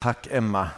[0.00, 0.70] Tack Emma.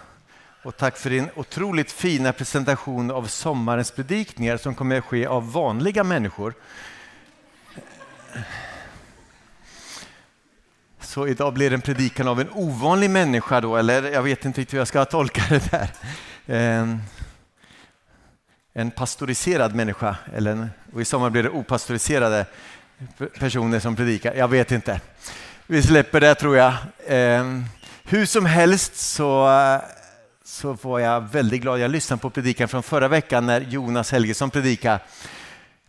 [0.62, 5.52] Och tack för din otroligt fina presentation av sommarens predikningar som kommer att ske av
[5.52, 6.54] vanliga människor.
[11.00, 14.60] Så idag blir det en predikan av en ovanlig människa då, eller jag vet inte
[14.60, 15.90] riktigt hur jag ska tolka det där.
[16.46, 16.98] Ehm,
[18.72, 22.46] en, pastoriserad människa, eller och i sommar blir det opastoriserade
[23.38, 24.34] personer som predikar.
[24.34, 25.00] Jag vet inte.
[25.66, 26.74] Vi släpper det tror jag.
[27.06, 27.64] Ehm,
[28.10, 29.80] hur som helst så, eh,
[30.44, 31.78] så var jag väldigt glad.
[31.78, 35.00] Jag lyssnade på predikan från förra veckan när Jonas Helgesson predikade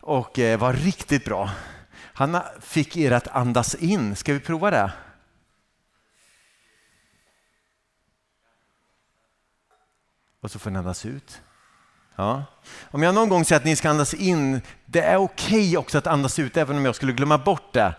[0.02, 1.50] och eh, var riktigt bra.
[2.14, 4.16] Han fick er att andas in.
[4.16, 4.92] Ska vi prova det?
[10.42, 11.42] Och så får ni andas ut.
[12.16, 12.44] Ja.
[12.92, 15.98] Om jag någon gång säger att ni ska andas in, det är okej okay också
[15.98, 17.94] att andas ut även om jag skulle glömma bort det.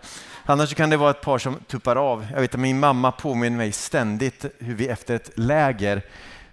[0.45, 2.27] Annars kan det vara ett par som tuppar av.
[2.33, 6.01] Jag vet att min mamma påminner mig ständigt hur vi efter ett läger,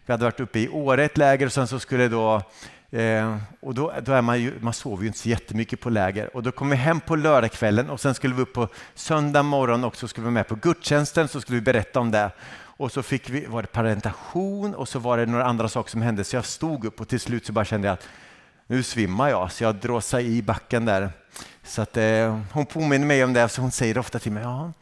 [0.07, 2.43] vi hade varit uppe i Åre ett läger och sen så skulle då
[2.93, 6.37] Eh, och då, då, är man, ju, man sover ju inte så jättemycket på läger.
[6.37, 9.85] Och då kom vi hem på lördagskvällen och sen skulle vi upp på söndag morgon
[9.85, 12.31] också skulle vi med på gudstjänsten så skulle vi berätta om det.
[12.53, 16.03] Och så fick vi, var det parentation och så var det några andra saker som
[16.03, 18.09] hände så jag stod upp och till slut så bara kände jag att
[18.67, 21.13] nu svimmar jag så jag dråsade i backen där.
[21.63, 24.73] Så att, eh, hon påminner mig om det, så hon säger ofta till mig, ja,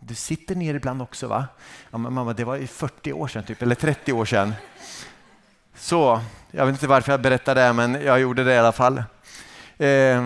[0.00, 1.46] du sitter ner ibland också va?
[1.90, 4.54] Ja, men mamma, det var ju 40 år sedan, typ, eller 30 år sedan.
[5.74, 9.02] Så, jag vet inte varför jag berättar det, men jag gjorde det i alla fall.
[9.78, 10.22] Eh,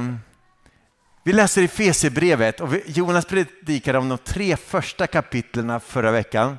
[1.25, 6.59] vi läser i Fesebrevet och Jonas predikade om de tre första kapitlen förra veckan.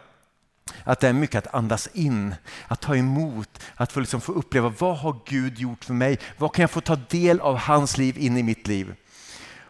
[0.84, 2.36] Att det är mycket att andas in,
[2.68, 6.20] att ta emot, att få, liksom få uppleva vad har Gud gjort för mig?
[6.38, 8.96] Vad kan jag få ta del av hans liv in i mitt liv?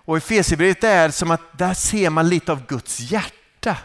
[0.06, 3.78] Och Efesierbrevet är som att där ser man lite av Guds hjärta.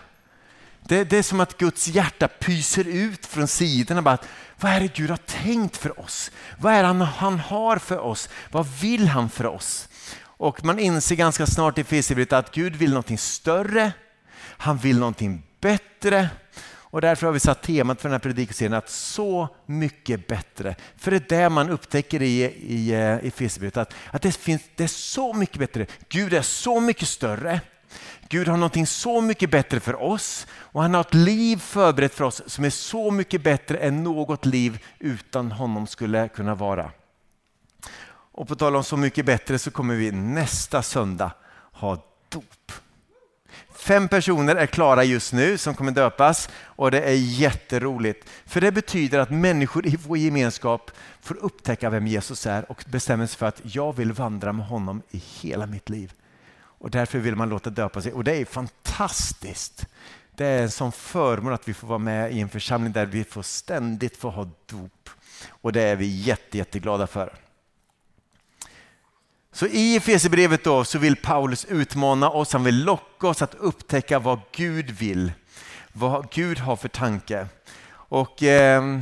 [0.81, 4.03] Det, det, är som att Guds hjärta pyser ut från sidorna.
[4.03, 4.29] Bara att,
[4.61, 6.31] vad är det Gud har tänkt för oss?
[6.59, 8.29] Vad är det han, han har för oss?
[8.51, 9.89] Vad vill han för oss?
[10.21, 13.93] Och man inser ganska snart i Efesierbrevet att Gud vill någonting större.
[14.41, 16.29] Han vill någonting bättre.
[16.91, 20.75] Och därför har vi satt temat för den här predikoserien att så mycket bättre.
[20.97, 24.63] För det är det man upptäcker i, i, eh, i Fesebrevet, att, att det, finns,
[24.77, 25.87] det är så mycket bättre.
[26.09, 27.61] Gud är så mycket större.
[28.29, 32.25] Gud har någonting så mycket bättre för oss och han har ett liv förberett för
[32.25, 36.91] oss som är så mycket bättre än något liv utan honom skulle kunna vara.
[38.11, 41.33] Och på tal om så mycket bättre så kommer vi nästa söndag
[41.73, 41.95] ha
[42.29, 42.58] dop.
[43.89, 48.29] Fem personer är klara just nu som kommer döpas och det är jätteroligt.
[48.47, 50.91] För det betyder att människor i vår gemenskap
[51.21, 55.03] får upptäcka vem Jesus är och bestämmer sig för att jag vill vandra med honom
[55.11, 56.13] i hela mitt liv.
[56.55, 59.87] Och därför vill man låta döpa sig och det är fantastiskt.
[60.35, 63.25] Det är en sån förmån att vi får vara med i en församling där vi
[63.25, 65.11] får ständigt få ha dop.
[65.49, 67.48] Och det är vi jätte, jätteglada för.
[69.59, 74.19] Så i Efesierbrevet då så vill Paulus utmana oss, han vill locka oss att upptäcka
[74.19, 75.33] vad Gud vill,
[75.93, 77.47] vad Gud har för tanke.
[77.91, 78.99] Och eh,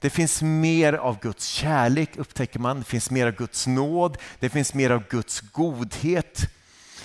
[0.00, 4.48] det finns mer av Guds kärlek upptäcker man, det finns mer av Guds nåd, det
[4.48, 6.50] finns mer av Guds godhet.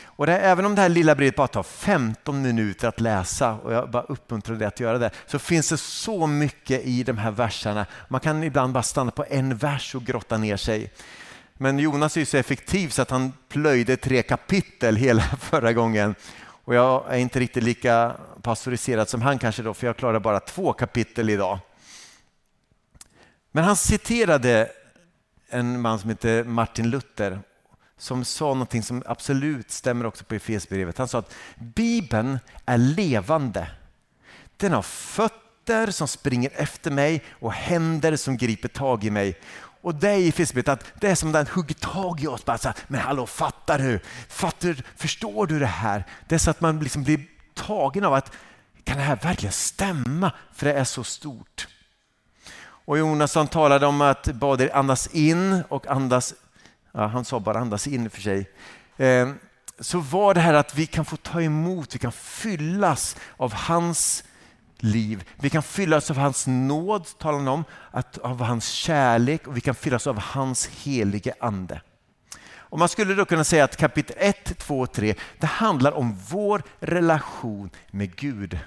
[0.06, 3.74] Och det, även om det här lilla brevet bara tar 15 minuter att läsa och
[3.74, 7.32] jag bara uppmuntrar dig att göra det, så finns det så mycket i de här
[7.32, 7.86] verserna.
[8.08, 10.92] Man kan ibland bara stanna på en vers och grotta ner sig.
[11.58, 16.16] Men Jonas är så effektiv så att han plöjde tre kapitel hela förra gången.
[16.42, 20.40] Och jag är inte riktigt lika pastoriserad som han kanske då, för jag klarar bara
[20.40, 21.60] två kapitel idag.
[23.52, 24.72] Men han citerade
[25.50, 27.40] en man som heter Martin Luther
[27.98, 30.98] som sa någonting som absolut stämmer också på Efesierbrevet.
[30.98, 33.68] Han sa att Bibeln är levande.
[34.58, 39.40] Den har fötter som springer efter mig och händer som griper tag i mig.
[39.84, 42.46] Och det är i Efesierbrevet att det är som att den hugger tag i oss.
[42.46, 44.00] Bara så här, men hallå, fattar du?
[44.30, 46.04] Fattar, förstår du det här?
[46.28, 48.32] Det är så att man liksom blir tagen av att
[48.84, 50.32] kan det här verkligen stämma?
[50.54, 51.68] För det är så stort.
[52.86, 56.34] Och Jonasson talade om att bad er andas in och andas,
[56.92, 58.50] ja, han sa bara andas in för sig.
[58.98, 59.30] Eh,
[59.80, 64.24] så var det här att vi kan få ta emot, vi kan fyllas av hans
[64.84, 65.30] liv.
[65.36, 69.62] Vi kan fyllas av hans nåd, talar han om, att, av hans kärlek och vi
[69.62, 71.82] kan fyllas av hans helige ande.
[72.56, 76.18] Och man skulle då kunna säga att kapitel 1, 2 och 3 det handlar om
[76.30, 78.60] vår relation med Gud.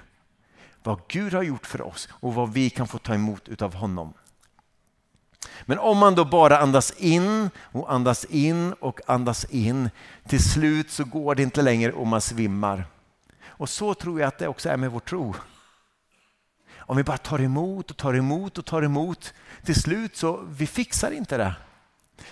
[0.83, 4.13] Vad Gud har gjort för oss och vad vi kan få ta emot utav honom.
[5.65, 9.89] Men om man då bara andas in och andas in och andas in,
[10.27, 12.85] till slut så går det inte längre och man svimmar.
[13.45, 15.35] Och så tror jag att det också är med vår tro.
[16.87, 20.67] Om vi bara tar emot och tar emot och tar emot, till slut så vi
[20.67, 21.55] fixar inte det.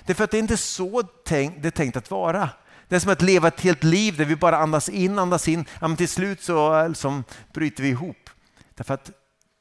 [0.06, 2.50] Det är för att det är inte så tänk, det är tänkt att vara.
[2.88, 5.66] Det är som att leva ett helt liv där vi bara andas in, andas in.
[5.82, 7.24] Ja, men till slut så liksom,
[7.54, 8.30] bryter vi ihop.
[8.76, 9.12] Därför att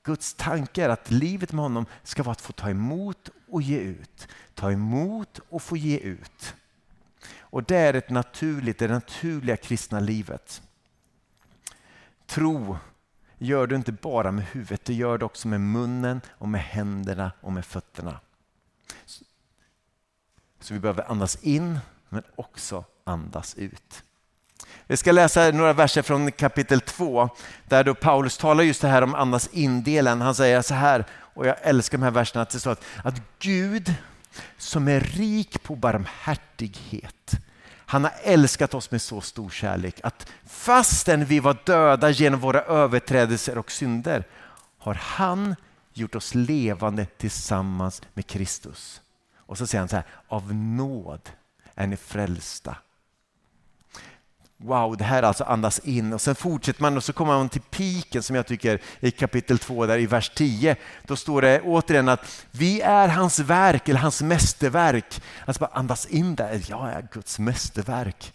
[0.04, 3.78] Guds tanke är att livet med honom ska vara att få ta emot och ge
[3.78, 4.28] ut.
[4.54, 6.54] Ta emot och få ge ut.
[7.38, 10.62] Och det är ett naturligt, det naturliga kristna livet.
[12.26, 12.76] Tro
[13.44, 17.32] gör du inte bara med huvudet, du gör det också med munnen och med händerna
[17.40, 18.20] och med fötterna.
[20.60, 24.02] Så vi behöver andas in men också andas ut.
[24.86, 27.28] Vi ska läsa några verser från kapitel 2
[27.64, 30.20] där då Paulus talar just det här om andas in-delen.
[30.20, 33.20] Han säger så här, och jag älskar de här verserna, att det står att, att
[33.38, 33.94] Gud
[34.58, 37.34] som är rik på barmhärtighet
[37.86, 42.60] han har älskat oss med så stor kärlek att fastän vi var döda genom våra
[42.60, 44.24] överträdelser och synder
[44.78, 45.56] har han
[45.92, 49.02] gjort oss levande tillsammans med Kristus.
[49.36, 51.30] Och så säger han så här, av nåd
[51.74, 52.76] är ni frälsta
[54.64, 57.60] Wow, det här alltså andas in och sen fortsätter man och så kommer man till
[57.60, 60.76] piken som jag tycker i kapitel 2 där i vers 10.
[61.02, 65.22] Då står det återigen att vi är hans verk eller hans mästerverk.
[65.44, 68.32] Alltså bara andas in där, jag är Guds mästerverk.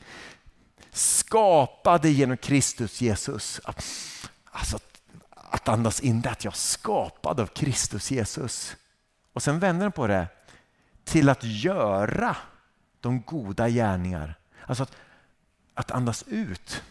[0.92, 3.62] Skapade genom Kristus Jesus.
[4.52, 4.80] Alltså
[5.52, 8.76] att andas in det, att jag är skapad av Kristus Jesus.
[9.34, 10.28] Och sen vänder den på det
[11.04, 12.36] till att göra
[13.00, 14.36] de goda gärningar.
[14.66, 14.96] Alltså att
[15.80, 16.84] att andas ut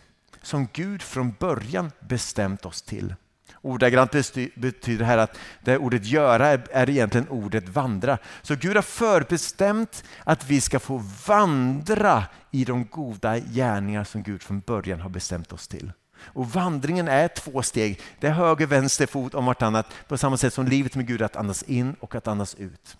[0.42, 3.14] som Gud från början bestämt oss till.
[3.60, 4.12] Ordagrant
[4.54, 8.18] betyder det här att det ordet göra är egentligen ordet vandra.
[8.42, 14.42] Så Gud har förbestämt att vi ska få vandra i de goda gärningar som Gud
[14.42, 15.92] från början har bestämt oss till.
[16.20, 18.00] Och Vandringen är två steg.
[18.20, 21.24] Det är höger vänster fot om vartannat på samma sätt som livet med Gud är
[21.24, 22.96] att andas in och att andas ut.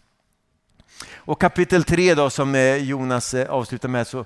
[1.15, 4.25] Och kapitel 3 då, som eh, Jonas eh, avslutar med så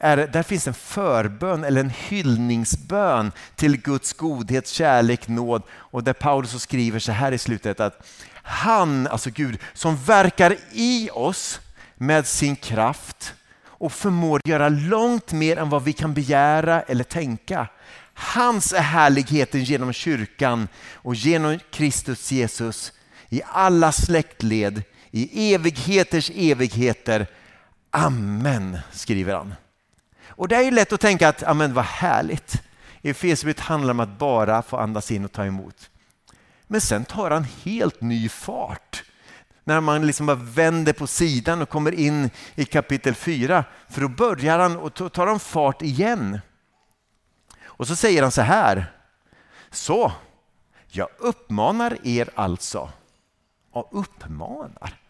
[0.00, 6.12] är, där finns en förbön eller en hyllningsbön till Guds godhet, kärlek, nåd och där
[6.12, 11.60] Paulus skriver så här i slutet att han, alltså Gud, som verkar i oss
[11.94, 17.68] med sin kraft och förmår göra långt mer än vad vi kan begära eller tänka.
[18.14, 22.92] Hans är härligheten genom kyrkan och genom Kristus Jesus
[23.28, 27.26] i alla släktled, i evigheters evigheter.
[27.90, 29.54] Amen, skriver han.
[30.40, 32.62] Och det är ju lätt att tänka att, amen, vad härligt.
[33.02, 35.90] Efesierbrevet handlar om att bara få andas in och ta emot.
[36.66, 39.04] Men sen tar han helt ny fart.
[39.64, 43.64] När man liksom bara vänder på sidan och kommer in i kapitel 4.
[43.88, 46.40] För då börjar han och tar han fart igen.
[47.62, 48.92] Och så säger han så här.
[49.70, 50.12] Så,
[50.88, 52.90] jag uppmanar er alltså.
[53.70, 55.00] Och uppmanar?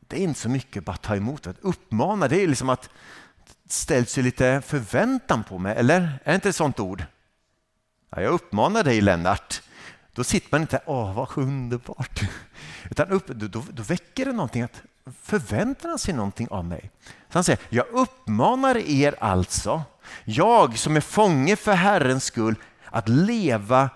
[0.00, 1.46] Det är inte så mycket bara ta emot.
[1.46, 2.90] Att uppmana, det är liksom att
[3.72, 6.00] ställs ju lite förväntan på mig, eller?
[6.00, 7.04] Är det inte ett sånt ord?
[8.10, 9.62] Ja, jag uppmanar dig Lennart.
[10.12, 12.20] Då sitter man inte åh vad underbart.
[12.90, 14.82] Utan upp, då, då väcker det någonting, att
[15.22, 16.90] förväntar han sig någonting av mig?
[17.04, 19.82] Så han säger, jag uppmanar er alltså,
[20.24, 22.54] jag som är fånge för Herrens skull,
[22.84, 23.90] att leva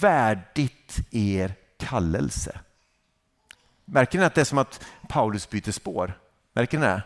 [0.00, 2.60] värdigt er kallelse.
[3.84, 6.18] Märker ni att det är som att Paulus byter spår?
[6.52, 7.02] Märker ni det?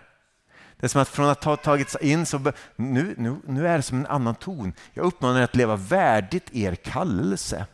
[0.80, 3.82] Det är som att från att ha tagits in så nu, nu, nu är det
[3.82, 4.72] som en annan ton.
[4.94, 7.66] Jag uppmanar er att leva värdigt er kallelse.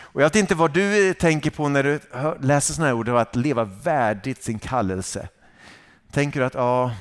[0.00, 2.00] Och jag vet inte vad du eh, tänker på när du
[2.40, 5.28] läser sådana här ord, att leva värdigt sin kallelse.
[6.10, 6.94] Tänker du att ja,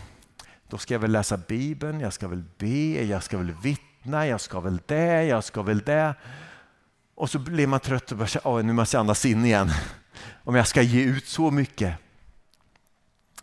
[0.70, 4.42] då ska jag väl läsa Bibeln, jag ska väl be, jag ska väl vittna, jag
[4.42, 6.16] ska väl det, jag ska väl det.
[7.16, 9.72] Och så blir man trött och bara säger, nu måste jag andas in igen.
[10.44, 11.94] Om jag ska ge ut så mycket.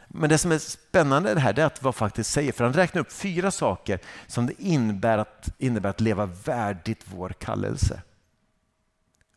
[0.09, 3.00] Men det som är spännande det här är att vad faktiskt säger, för han räknar
[3.00, 8.03] upp fyra saker som det innebär att, innebär att leva värdigt vår kallelse.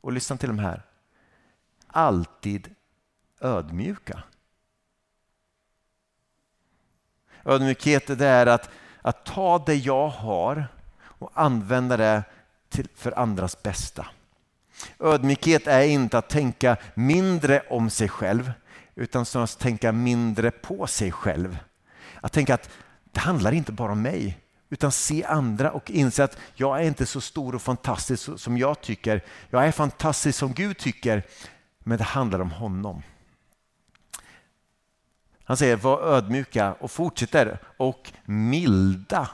[0.02, 0.82] Och lyssna till de här.
[1.88, 2.76] Alltid
[3.42, 4.24] ödmjuka.
[7.46, 8.70] Ödmjukhet det är att,
[9.02, 10.68] att ta det jag har
[11.00, 12.24] och använda det
[12.70, 14.08] till, för andras bästa.
[15.00, 18.52] Ödmjukhet är inte att tänka mindre om sig själv
[19.02, 21.58] utan snarast tänka mindre på sig själv.
[22.22, 22.70] Att tänka att
[23.12, 24.40] det handlar inte bara om mig,
[24.70, 28.82] utan se andra och inse att jag är inte så stor och fantastisk som jag
[28.82, 29.24] tycker.
[29.50, 31.24] Jag är fantastisk som Gud tycker,
[31.80, 33.04] men det handlar om honom.
[35.44, 39.30] Han säger var ödmjuka och fortsätter och milda.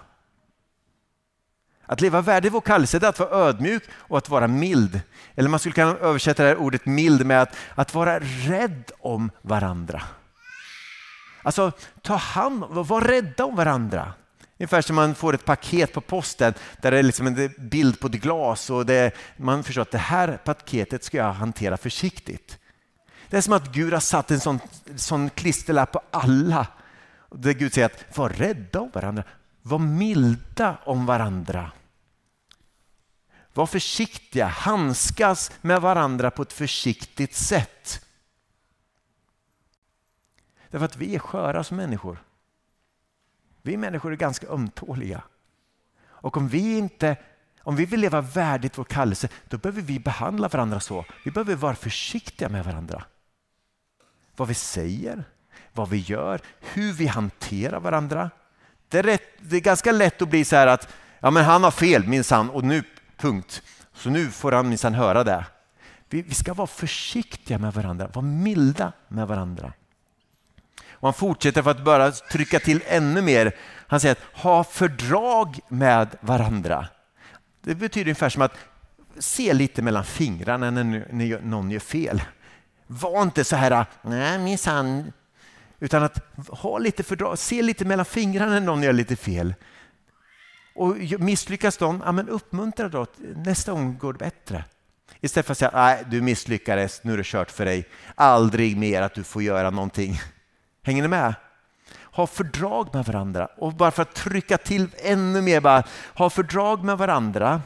[1.87, 5.01] Att leva värdigt vår kallelse är att vara ödmjuk och att vara mild.
[5.35, 9.31] Eller man skulle kunna översätta det här ordet mild med att, att vara rädd om
[9.41, 10.03] varandra.
[11.43, 14.13] Alltså ta hand var rädda om varandra.
[14.59, 18.07] Ungefär som man får ett paket på posten där det är liksom en bild på
[18.07, 22.57] ett glas och det, man förstår att det här paketet ska jag hantera försiktigt.
[23.29, 24.59] Det är som att Gud har satt en sån,
[24.95, 26.67] sån klisterlapp på alla.
[27.31, 29.23] Där Gud säger att var rädda om varandra,
[29.61, 31.71] var milda om varandra.
[33.57, 38.05] Var försiktiga, handskas med varandra på ett försiktigt sätt.
[40.69, 42.23] Därför att vi är sköra som människor.
[43.61, 45.21] Vi människor är ganska ömtåliga.
[46.05, 47.17] Och om vi inte
[47.59, 51.05] om vi vill leva värdigt vår kallelse, då behöver vi behandla varandra så.
[51.25, 53.03] Vi behöver vara försiktiga med varandra.
[54.35, 55.23] Vad vi säger,
[55.73, 58.29] vad vi gör, hur vi hanterar varandra.
[58.87, 61.63] Det är, rätt, det är ganska lätt att bli så här att ja, men han
[61.63, 62.83] har fel minsann och nu
[63.17, 63.61] punkt.
[63.93, 65.45] Så nu får han minsann höra det.
[66.09, 69.73] Vi, vi ska vara försiktiga med varandra, vara milda med varandra.
[70.91, 73.55] Och han fortsätter för att bara trycka till ännu mer.
[73.87, 76.87] Han säger att ha fördrag med varandra.
[77.61, 78.57] Det betyder ungefär som att
[79.19, 82.21] se lite mellan fingrarna när någon gör fel.
[82.87, 85.11] Var inte så här, nej minsann,
[85.79, 86.19] utan att
[86.49, 89.53] ha lite fördrag, se lite mellan fingrarna när någon gör lite fel.
[90.77, 93.05] Och misslyckas de, ja, men uppmuntra då,
[93.35, 94.65] nästa gång går det bättre.
[95.21, 99.01] Istället för att säga, nej du misslyckades, nu är det kört för dig, aldrig mer
[99.01, 100.19] att du får göra någonting.
[100.83, 101.35] Hänger ni med?
[102.03, 106.83] Ha fördrag med varandra och bara för att trycka till ännu mer, bara, ha fördrag
[106.83, 107.61] med varandra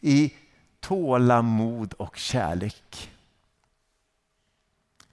[0.00, 0.34] i
[0.80, 3.10] tålamod och kärlek.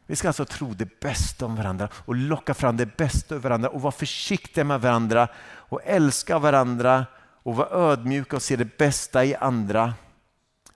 [0.05, 3.69] Vi ska alltså tro det bästa om varandra och locka fram det bästa ur varandra
[3.69, 7.05] och vara försiktiga med varandra och älska varandra
[7.47, 9.93] och vara ödmjuka och se det bästa i andra.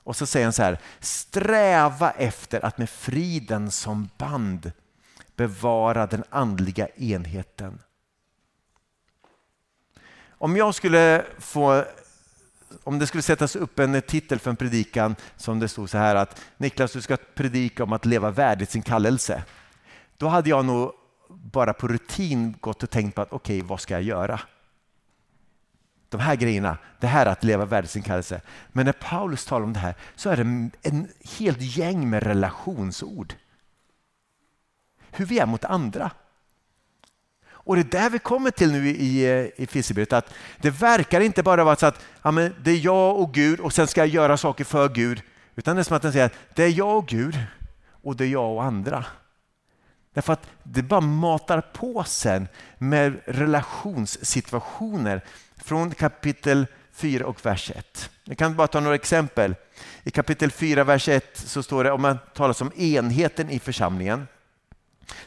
[0.04, 4.72] Och så säger han så här, sträva efter att med friden som band
[5.36, 7.80] bevara den andliga enheten.
[10.30, 11.86] Om jag skulle få
[12.84, 16.16] om det skulle sättas upp en titel för en predikan som det stod så här
[16.16, 19.44] att Niklas du ska predika om att leva värdigt sin kallelse.
[20.18, 20.92] Då hade jag nog
[21.30, 24.40] bara på rutin gått och tänkt på att okej, okay, vad ska jag göra?
[26.12, 28.36] De här grejerna, det här att leva världsinkallelse.
[28.36, 28.50] kallelse.
[28.72, 31.08] Men när Paulus talar om det här så är det en
[31.40, 33.34] helt gäng med relationsord
[35.12, 36.12] hur vi är mot andra.
[37.52, 41.44] Och det är där vi kommer till nu i, i Filipperbrevet, att det verkar inte
[41.44, 44.08] bara vara så att ja, men det är jag och Gud och sen ska jag
[44.08, 45.22] göra saker för Gud.
[45.56, 47.40] Utan det är som att den säger att det är jag och Gud
[48.04, 49.06] och det är jag och andra.
[50.14, 55.22] Därför att det bara matar på sen med relationssituationer
[55.64, 58.10] från kapitel 4 och vers 1.
[58.24, 59.56] Jag kan bara ta några exempel.
[60.04, 64.28] I kapitel 4, vers 1 så står det om man talas om enheten i församlingen.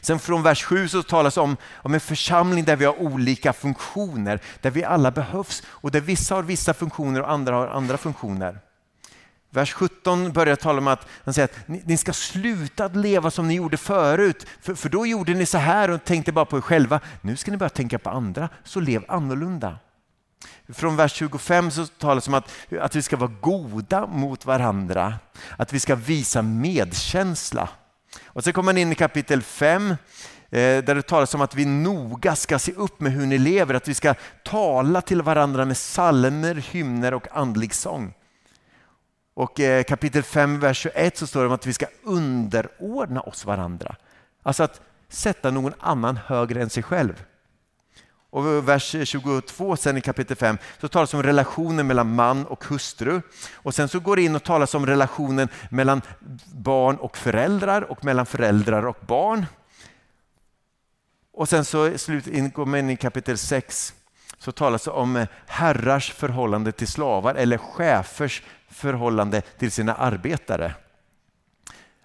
[0.01, 4.39] Sen från vers 7 så talas om, om en församling där vi har olika funktioner,
[4.61, 8.59] där vi alla behövs och där vissa har vissa funktioner och andra har andra funktioner.
[9.49, 13.31] Vers 17 börjar tala om att, han säger att ni, ni ska sluta att leva
[13.31, 16.57] som ni gjorde förut, för, för då gjorde ni så här och tänkte bara på
[16.57, 16.99] er själva.
[17.21, 19.77] Nu ska ni börja tänka på andra, så lev annorlunda.
[20.73, 25.13] Från vers 25 så talas det om att, att vi ska vara goda mot varandra,
[25.57, 27.69] att vi ska visa medkänsla.
[28.25, 29.97] Och så kommer man in i kapitel 5 eh,
[30.49, 33.87] där det talas om att vi noga ska se upp med hur ni lever, att
[33.87, 38.13] vi ska tala till varandra med salmer, hymner och andlig sång.
[39.33, 43.45] Och eh, kapitel 5, vers 21 så står det om att vi ska underordna oss
[43.45, 43.95] varandra.
[44.43, 47.23] Alltså att sätta någon annan högre än sig själv.
[48.35, 53.21] Och vers 22 sen i kapitel 5 så talas om relationen mellan man och hustru.
[53.53, 56.01] Och sen så går det in och talas om relationen mellan
[56.53, 59.45] barn och föräldrar och mellan föräldrar och barn.
[61.33, 63.93] Och sen så slut, går man in i kapitel 6
[64.39, 70.75] så talas det om eh, herrars förhållande till slavar eller chefers förhållande till sina arbetare.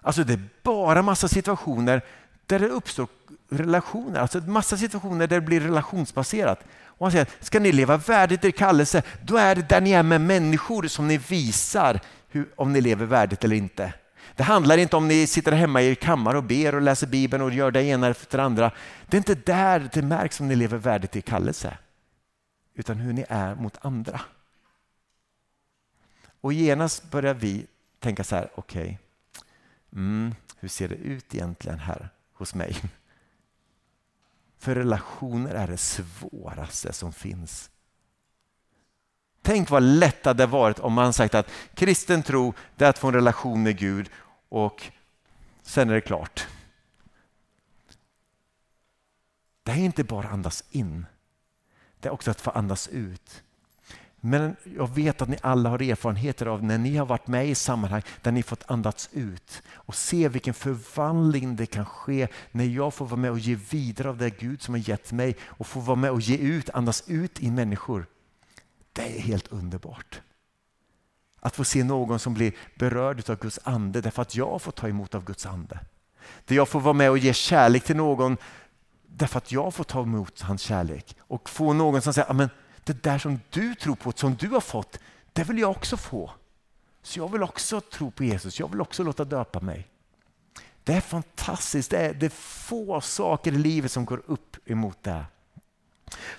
[0.01, 2.01] Alltså det är bara massa situationer
[2.45, 3.07] där det uppstår
[3.51, 6.59] relationer, alltså en massa situationer där det blir relationsbaserat.
[6.85, 10.03] Och han säger ska ni leva värdigt er kallelse, då är det där ni är
[10.03, 13.93] med människor som ni visar hur, om ni lever värdigt eller inte.
[14.35, 17.43] Det handlar inte om ni sitter hemma i er kammare och ber och läser Bibeln
[17.43, 18.71] och gör det ena efter det andra.
[19.07, 21.77] Det är inte där det märks om ni lever värdigt er kallelse,
[22.75, 24.21] utan hur ni är mot andra.
[26.41, 27.65] Och genast börjar vi
[27.99, 28.97] tänka så här, okej, okay,
[29.93, 32.75] mm, hur ser det ut egentligen här hos mig?
[34.61, 37.71] För relationer är det svåraste som finns.
[39.41, 42.97] Tänk vad lätt det hade varit om man sagt att kristen tro det är att
[42.97, 44.09] få en relation med Gud
[44.49, 44.91] och
[45.61, 46.47] sen är det klart.
[49.63, 51.05] Det är inte bara att andas in,
[51.99, 53.43] det är också att få andas ut.
[54.23, 57.55] Men jag vet att ni alla har erfarenheter av när ni har varit med i
[57.55, 62.93] sammanhang där ni fått andats ut och se vilken förvandling det kan ske när jag
[62.93, 65.81] får vara med och ge vidare av det Gud som har gett mig och får
[65.81, 68.05] vara med och ge ut, andas ut i människor.
[68.93, 70.21] Det är helt underbart.
[71.39, 74.87] Att få se någon som blir berörd av Guds ande därför att jag får ta
[74.87, 75.79] emot av Guds ande.
[76.45, 78.37] Där jag får vara med och ge kärlek till någon
[79.07, 81.15] därför att jag får ta emot hans kärlek.
[81.19, 82.49] Och få någon som säger,
[82.83, 84.99] det där som du tror på, som du har fått,
[85.33, 86.31] det vill jag också få.
[87.03, 89.87] Så jag vill också tro på Jesus, jag vill också låta döpa mig.
[90.83, 94.97] Det är fantastiskt, det är, det är få saker i livet som går upp emot
[95.01, 95.25] det.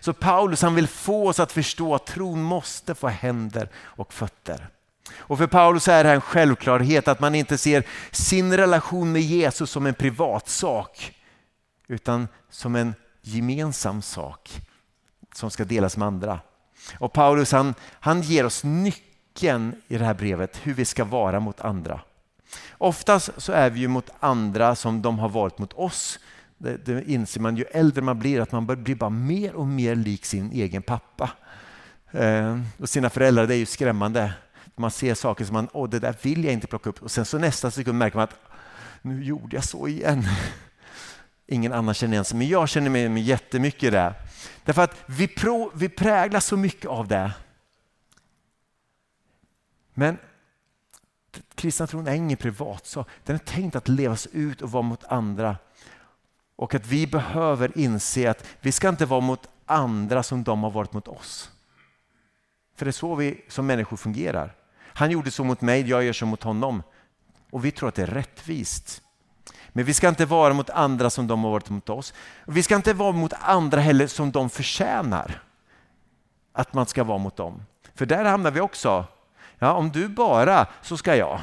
[0.01, 4.69] Så Paulus han vill få oss att förstå att tron måste få händer och fötter.
[5.15, 9.71] Och för Paulus är det en självklarhet att man inte ser sin relation med Jesus
[9.71, 11.15] som en privatsak
[11.89, 14.61] utan som en gemensam sak
[15.35, 16.41] som ska delas med andra.
[16.99, 21.41] Och Paulus han, han ger oss nyckeln i det här brevet hur vi ska vara
[21.41, 22.01] mot andra.
[22.79, 26.19] Oftast så är vi ju mot andra som de har varit mot oss.
[26.59, 29.95] Det, det inser man ju äldre man blir att man blir bara mer och mer
[29.95, 31.31] lik sin egen pappa.
[32.11, 34.33] Eh, och sina föräldrar, det är ju skrämmande.
[34.77, 37.25] Man ser saker som man, åh det där vill jag inte plocka upp och sen
[37.25, 38.37] så nästa sekund märker man att
[39.03, 40.25] nu gjorde jag så igen.
[41.47, 44.15] Ingen annan känner igen sig, men jag känner mig jättemycket i det.
[44.65, 47.33] Därför att vi, pro, vi präglas så mycket av det.
[49.95, 50.19] Men
[51.55, 53.09] kristna tron är ingen privatsak.
[53.25, 55.57] Den är tänkt att levas ut och vara mot andra.
[56.57, 60.71] Och att vi behöver inse att vi ska inte vara mot andra som de har
[60.71, 61.51] varit mot oss.
[62.77, 64.55] För det är så vi som människor fungerar.
[64.79, 66.83] Han gjorde så mot mig, jag gör så mot honom.
[67.51, 69.03] Och vi tror att det är rättvist.
[69.73, 72.15] Men vi ska inte vara mot andra som de har varit mot oss.
[72.47, 75.43] Vi ska inte vara mot andra heller som de förtjänar
[76.53, 77.63] att man ska vara mot dem.
[77.95, 79.05] För där hamnar vi också.
[79.59, 81.41] Ja, om du bara så ska jag.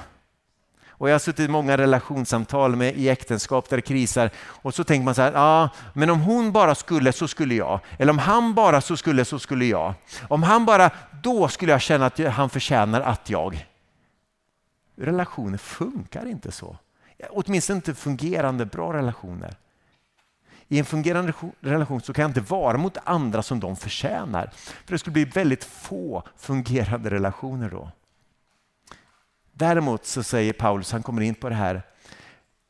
[0.90, 4.84] Och jag har suttit i många relationssamtal med, i äktenskap där det krisar och så
[4.84, 7.80] tänker man så här, ja, men om hon bara skulle så skulle jag.
[7.98, 9.94] Eller om han bara så skulle så skulle jag.
[10.28, 10.92] Om han bara,
[11.24, 13.68] då skulle jag känna att han förtjänar att jag.
[14.96, 16.78] Relationer funkar inte så
[17.30, 19.56] åtminstone inte fungerande bra relationer.
[20.68, 24.52] I en fungerande relation så kan jag inte vara mot andra som de förtjänar.
[24.86, 27.92] För det skulle bli väldigt få fungerande relationer då.
[29.54, 31.82] Däremot så säger Paulus, han kommer in på det här,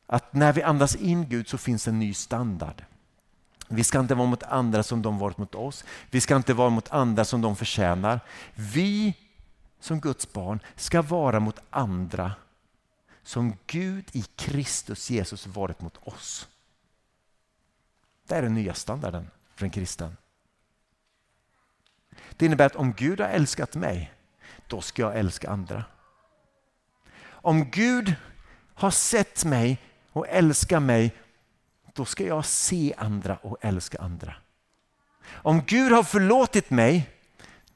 [0.06, 2.84] att när vi andas in Gud så finns en ny standard.
[3.68, 5.84] Vi ska inte vara mot andra som de varit mot oss.
[6.10, 8.20] Vi ska inte vara mot andra som de förtjänar.
[8.54, 9.14] Vi
[9.80, 12.32] som Guds barn ska vara mot andra
[13.30, 16.48] som Gud i Kristus Jesus varit mot oss.
[18.26, 20.16] Det är den nya standarden för en kristen.
[22.36, 24.12] Det innebär att om Gud har älskat mig,
[24.66, 25.84] då ska jag älska andra.
[27.22, 28.14] Om Gud
[28.74, 29.78] har sett mig
[30.12, 31.16] och älskar mig,
[31.94, 34.34] då ska jag se andra och älska andra.
[35.26, 37.10] Om Gud har förlåtit mig,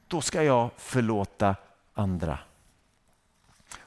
[0.07, 1.55] då ska jag förlåta
[1.93, 2.39] andra.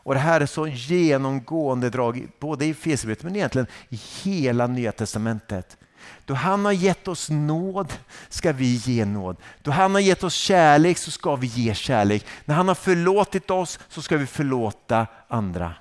[0.09, 4.93] Och Det här är så genomgående drag både i Efesierbrevet men egentligen i hela Nya
[4.93, 5.77] Testamentet.
[6.25, 7.93] Då han har gett oss nåd
[8.29, 9.37] ska vi ge nåd.
[9.63, 12.27] Då han har gett oss kärlek så ska vi ge kärlek.
[12.45, 15.75] När han har förlåtit oss så ska vi förlåta andra.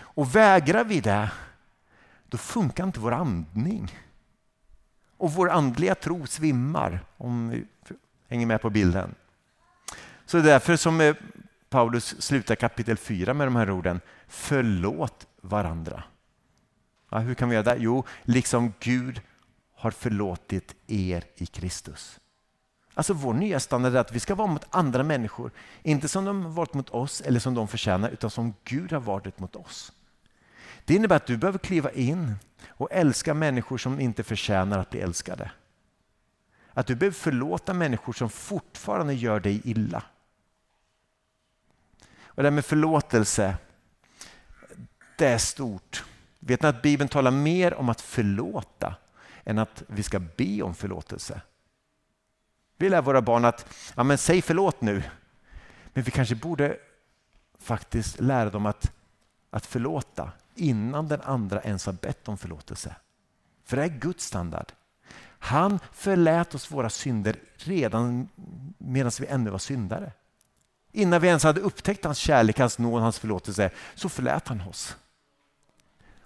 [0.00, 1.30] Och vägrar vi det,
[2.28, 3.94] då funkar inte vår andning.
[5.16, 7.64] Och vår andliga tro svimmar, om vi
[8.28, 9.14] hänger med på bilden.
[10.26, 11.14] Så därför som eh,
[11.70, 14.00] Paulus slutar kapitel 4 med de här orden.
[14.28, 16.02] Förlåt varandra.
[17.10, 17.76] Ja, hur kan vi göra det?
[17.78, 19.20] Jo, liksom Gud
[19.74, 22.20] har förlåtit er i Kristus.
[22.94, 25.50] Alltså vår nya standard är att vi ska vara mot andra människor,
[25.82, 29.00] inte som de har varit mot oss eller som de förtjänar, utan som Gud har
[29.00, 29.92] varit mot oss.
[30.84, 32.34] Det innebär att du behöver kliva in
[32.68, 35.50] och älska människor som inte förtjänar att bli älskade.
[36.72, 40.02] Att du behöver förlåta människor som fortfarande gör dig illa.
[42.40, 43.56] Och det här med förlåtelse,
[45.16, 46.04] det är stort.
[46.38, 48.94] Vet ni att Bibeln talar mer om att förlåta
[49.44, 51.40] än att vi ska be om förlåtelse?
[52.76, 55.02] Vi lär våra barn att ja, men säg förlåt nu.
[55.92, 56.76] Men vi kanske borde
[57.58, 58.92] faktiskt lära dem att,
[59.50, 62.96] att förlåta innan den andra ens har bett om förlåtelse.
[63.64, 64.72] För det är Guds standard.
[65.38, 68.28] Han förlät oss våra synder redan
[68.78, 70.12] medan vi ännu var syndare.
[70.92, 74.96] Innan vi ens hade upptäckt hans kärlek, hans nåd, hans förlåtelse, så förlät han oss.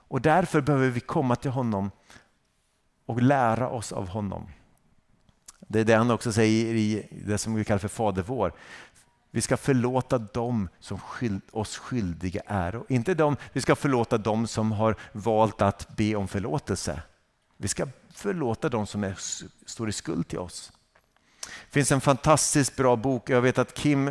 [0.08, 1.90] Och därför behöver vi komma till honom
[3.06, 4.46] och lära oss av honom.
[5.58, 8.52] Det är det han också säger i det som vi kallar för Fader vår.
[9.30, 12.82] Vi ska förlåta dem som skyld, oss skyldiga är.
[12.88, 17.02] Inte dem, vi ska förlåta dem som har valt att be om förlåtelse.
[17.56, 19.18] Vi ska förlåta dem som är,
[19.66, 20.72] står i skuld till oss.
[21.46, 23.30] Det finns en fantastiskt bra bok.
[23.30, 24.10] Jag vet att Kim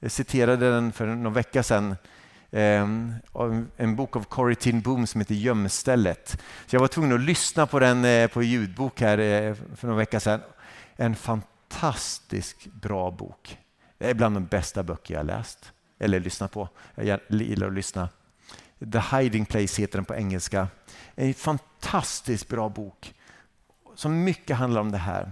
[0.00, 1.96] Eh, citerade den för någon vecka sedan.
[2.50, 3.14] Ehm,
[3.76, 6.40] en bok av Corrie Tin Boom som heter Gömstället.
[6.66, 9.96] Så jag var tvungen att lyssna på den eh, på ljudbok här eh, för någon
[9.96, 10.40] vecka sedan.
[10.96, 13.58] En fantastiskt bra bok.
[13.98, 16.68] Det är bland de bästa böcker jag läst eller lyssnat på.
[16.94, 18.08] Jag gillar att lyssna.
[18.92, 20.68] The Hiding Place heter den på engelska.
[21.14, 23.14] En fantastiskt bra bok
[23.94, 25.30] som mycket handlar om det här.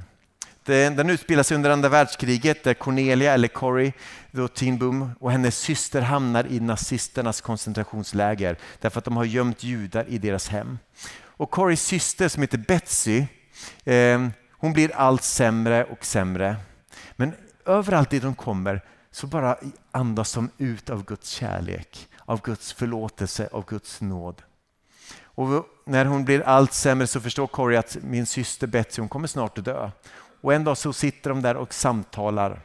[0.68, 3.92] Eh, den, utspelar sig under andra världskriget där Cornelia, eller Corrie,
[4.30, 10.04] då Tinboom och hennes syster hamnar i nazisternas koncentrationsläger därför att de har gömt judar
[10.08, 10.78] i deras hem.
[11.22, 13.24] Och Corries syster som heter Betsy,
[13.84, 16.56] eh, hon blir allt sämre och sämre.
[17.16, 17.32] Men
[17.66, 19.56] överallt dit de kommer så bara
[19.90, 24.42] andas de ut av Guds kärlek, av Guds förlåtelse, av Guds nåd.
[25.36, 29.28] Och när hon blir allt sämre så förstår Corrie att min syster Betsy hon kommer
[29.28, 29.90] snart att dö.
[30.46, 32.60] Och en dag så sitter de där och samtalar.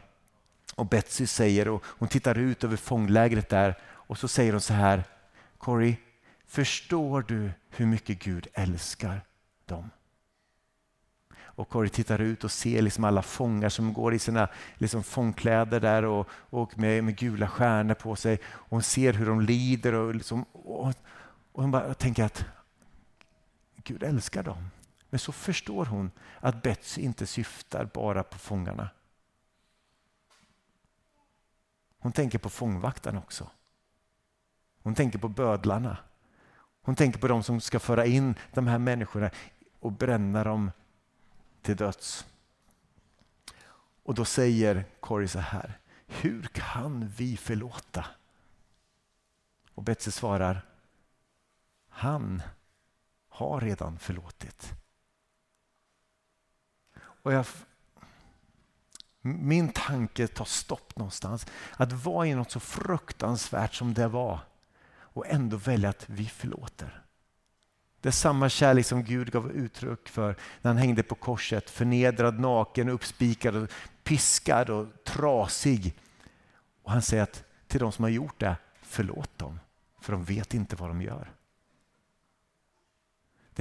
[0.76, 4.74] Och Betsy säger, och hon tittar ut över fånglägret där och så säger hon så
[4.74, 5.04] här,
[5.58, 5.98] Corrie,
[6.48, 9.22] förstår du hur mycket Gud älskar
[9.66, 9.90] dem?
[11.40, 15.80] Och Corrie tittar ut och ser liksom alla fångar som går i sina liksom fångkläder
[15.80, 18.40] där och, och med, med, gula stjärnor på sig.
[18.46, 20.94] Och hon ser hur de lider och, liksom, och,
[21.52, 22.46] och hon bara tänker att
[23.84, 24.70] Gud älskar dem.
[25.12, 28.90] Men så förstår hon att Betsy inte syftar bara på fångarna.
[32.00, 33.50] Hon tänker på fångvaktarna också.
[34.84, 35.98] Hon tänker på bödlarna.
[36.82, 39.32] Hon tänker på de som ska föra in de här människorna
[39.80, 40.72] och bränna dem
[41.62, 42.26] till döds.
[44.04, 48.06] Och då säger Corrie så här, hur kan vi förlåta?
[49.74, 50.66] Och Betsy svarar,
[51.90, 52.42] han
[53.30, 54.81] har redan förlåtit.
[57.24, 57.46] Och jag,
[59.22, 61.46] min tanke tar stopp någonstans.
[61.72, 64.40] Att vara i något så fruktansvärt som det var
[64.94, 67.02] och ändå välja att vi förlåter.
[68.02, 71.70] Det är samma kärlek som Gud gav uttryck för när han hängde på korset.
[71.70, 73.72] Förnedrad, naken, uppspikad,
[74.04, 75.94] piskad och trasig.
[76.84, 79.60] Och han säger att till de som har gjort det, förlåt dem.
[80.02, 81.32] För de vet inte vad de gör.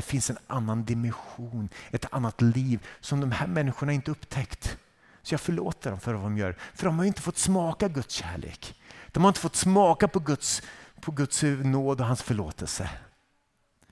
[0.01, 4.79] Det finns en annan dimension, ett annat liv som de här människorna inte upptäckt.
[5.23, 6.57] Så jag förlåter dem för vad de gör.
[6.75, 8.81] För de har inte fått smaka Guds kärlek.
[9.07, 10.63] De har inte fått smaka på Guds,
[11.01, 12.91] på Guds nåd och hans förlåtelse.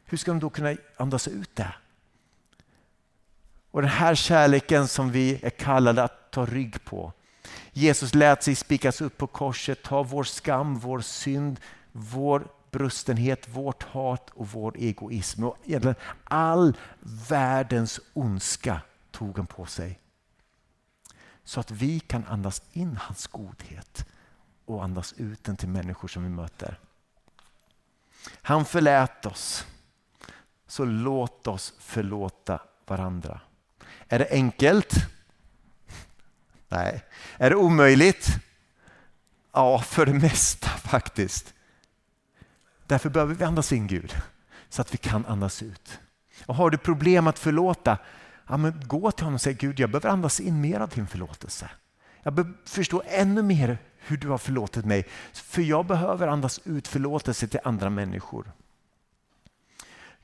[0.04, 1.74] Hur ska de då kunna andas ut det?
[3.70, 7.12] Och den här kärleken som vi är kallade att ta rygg på.
[7.72, 11.60] Jesus lät sig spikas upp på korset, ta vår skam, vår synd,
[11.92, 15.44] vår brustenhet, vårt hat och vår egoism.
[15.44, 16.76] Och egentligen all
[17.28, 20.00] världens ondska tog han på sig.
[21.44, 24.06] Så att vi kan andas in hans godhet
[24.64, 26.78] och andas ut den till människor som vi möter.
[28.42, 29.66] Han förlät oss,
[30.66, 33.40] så låt oss förlåta varandra.
[34.08, 34.94] Är det enkelt?
[36.68, 37.04] Nej.
[37.36, 38.28] Är det omöjligt?
[39.52, 41.54] Ja, för det mesta faktiskt.
[42.88, 44.14] Därför behöver vi andas in Gud
[44.68, 46.00] så att vi kan andas ut.
[46.46, 47.98] Och har du problem att förlåta,
[48.48, 51.06] ja, men gå till honom och säg Gud, jag behöver andas in mer av din
[51.06, 51.70] förlåtelse.
[52.22, 55.06] Jag behöver förstå ännu mer hur du har förlåtit mig.
[55.32, 58.52] För jag behöver andas ut förlåtelse till andra människor.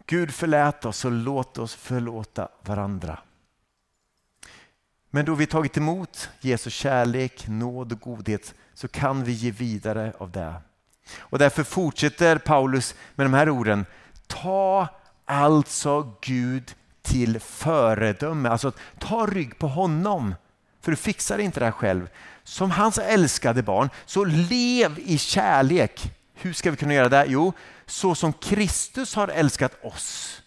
[0.07, 3.18] Gud förlät oss och låt oss förlåta varandra.
[5.11, 10.12] Men då vi tagit emot Jesu kärlek, nåd och godhet så kan vi ge vidare
[10.18, 10.55] av det.
[11.18, 13.86] Och därför fortsätter Paulus med de här orden.
[14.26, 14.88] Ta
[15.24, 18.48] alltså Gud till föredöme.
[18.48, 20.34] Alltså ta rygg på honom.
[20.80, 22.08] För du fixar inte det här själv.
[22.44, 26.12] Som hans älskade barn, så lev i kärlek.
[26.34, 27.24] Hur ska vi kunna göra det?
[27.28, 27.52] Jo,
[27.86, 30.42] så som Kristus har älskat oss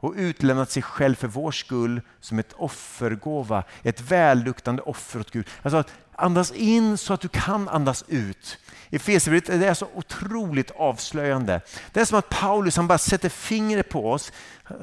[0.00, 5.46] och utlämnat sig själv för vår skull som ett offergåva, ett välluktande offer åt Gud.
[5.62, 8.58] Alltså att andas in så att du kan andas ut.
[8.90, 11.60] I Efesierbrevet är så otroligt avslöjande.
[11.92, 14.32] Det är som att Paulus han bara sätter fingret på oss,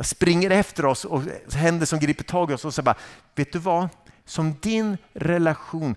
[0.02, 1.24] springer efter oss och
[1.54, 2.98] händer som griper tag i oss och säger bara,
[3.36, 3.90] vet du vad?
[4.26, 5.96] Som din relation,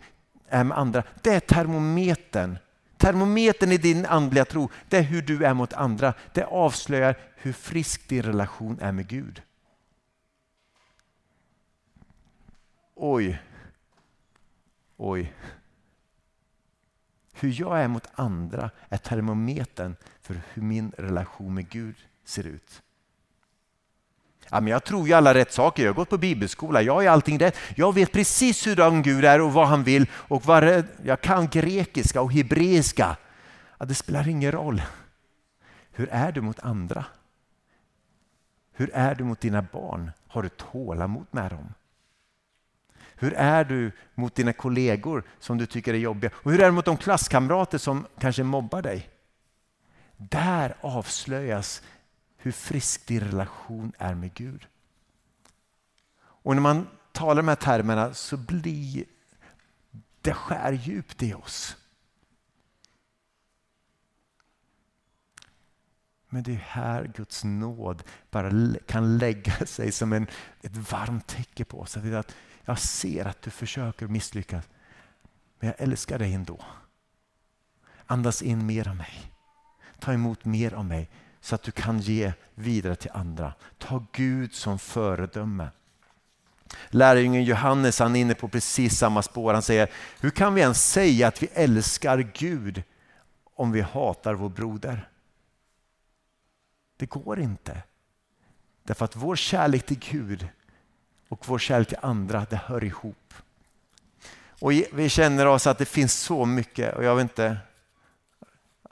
[0.48, 2.58] är med andra, det är termometern.
[2.96, 6.14] Termometern i din andliga tro, det är hur du är mot andra.
[6.32, 9.42] Det avslöjar hur frisk din relation är med Gud.
[12.96, 13.40] Oj.
[15.02, 15.32] Oj.
[17.32, 22.82] Hur jag är mot andra är termometern för hur min relation med Gud ser ut.
[24.50, 25.82] Ja, men jag tror ju alla rätt saker.
[25.82, 26.82] Jag har gått på bibelskola.
[26.82, 27.56] Jag är allting rätt.
[27.76, 30.06] Jag vet precis hur Gud är och vad han vill.
[30.12, 33.16] Och vad jag kan grekiska och hebreiska.
[33.78, 34.82] Ja, det spelar ingen roll.
[35.92, 37.04] Hur är du mot andra?
[38.72, 40.10] Hur är du mot dina barn?
[40.26, 41.74] Har du tålamod med dem?
[43.20, 46.30] Hur är du mot dina kollegor som du tycker är jobbiga?
[46.34, 49.10] Och hur är du mot de klasskamrater som kanske mobbar dig?
[50.16, 51.82] Där avslöjas
[52.36, 54.66] hur frisk din relation är med Gud.
[56.20, 59.04] Och när man talar de här termerna så blir
[60.20, 61.76] det skär djupt i oss.
[66.28, 68.50] Men det är här Guds nåd bara
[68.86, 70.26] kan lägga sig som en,
[70.62, 71.96] ett varmt täcke på oss.
[71.96, 72.34] Att
[72.70, 74.64] jag ser att du försöker misslyckas,
[75.58, 76.64] men jag älskar dig ändå.
[78.06, 79.32] Andas in mer av mig.
[79.98, 83.54] Ta emot mer av mig så att du kan ge vidare till andra.
[83.78, 85.68] Ta Gud som föredöme.
[86.88, 89.52] Lärjungen Johannes han är inne på precis samma spår.
[89.52, 92.82] Han säger, hur kan vi ens säga att vi älskar Gud
[93.54, 95.08] om vi hatar vår broder?
[96.96, 97.82] Det går inte.
[98.82, 100.48] Därför att vår kärlek till Gud
[101.30, 103.34] och vår kärlek till andra, det hör ihop.
[104.60, 107.56] Och vi känner oss att det finns så mycket och jag vet inte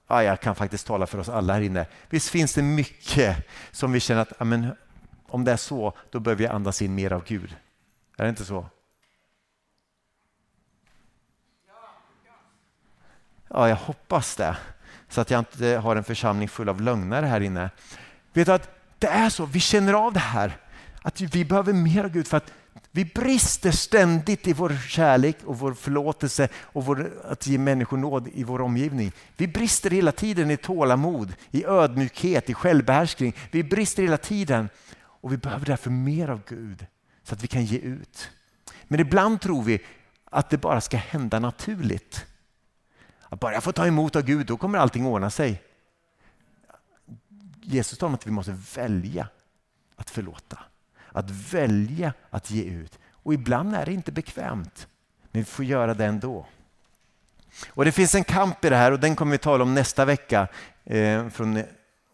[0.07, 1.87] ja, jag kan faktiskt tala för oss alla här inne.
[2.11, 4.77] Visst finns det mycket som vi känner att amen,
[5.27, 7.57] om det är så, då behöver vi andas in mer av Gud.
[8.17, 8.67] Är det inte så?
[13.49, 14.57] Ja, jag hoppas det.
[15.09, 17.71] Så att jag inte har en församling full av lögnare här inne.
[18.33, 20.57] Vet du att det är så, vi känner av det här.
[21.09, 22.53] Att vi behöver mer av Gud för att
[22.91, 28.29] vi brister ständigt i vår kärlek och vår förlåtelse och vår, att ge människor nåd
[28.33, 29.13] i vår omgivning.
[29.37, 33.35] Vi brister hela tiden i tålamod, i ödmjukhet, i självbehärskning.
[33.51, 34.69] Vi brister hela tiden
[34.99, 36.87] och vi behöver därför mer av Gud
[37.23, 38.31] så att vi kan ge ut.
[38.85, 39.85] Men ibland tror vi
[40.25, 42.27] att det bara ska hända naturligt.
[43.23, 45.63] Att bara jag får ta emot av Gud, då kommer allting ordna sig.
[47.63, 49.29] Jesus talar om att vi måste välja
[49.97, 50.59] att förlåta
[51.13, 52.99] att välja att ge ut.
[53.23, 54.87] Och ibland är det inte bekvämt,
[55.33, 56.47] men vi får göra det ändå.
[57.69, 60.05] Och Det finns en kamp i det här och den kommer vi tala om nästa
[60.05, 60.49] vecka
[60.85, 61.65] eh, från eh,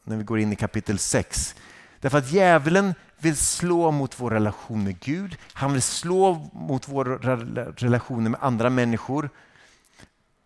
[0.04, 1.54] när vi går in i kapitel 6.
[2.00, 5.36] Därför att djävulen vill slå mot vår relation med Gud.
[5.52, 7.36] Han vill slå mot våra
[7.76, 9.30] relationer med andra människor